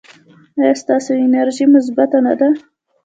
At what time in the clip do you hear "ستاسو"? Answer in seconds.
0.81-1.11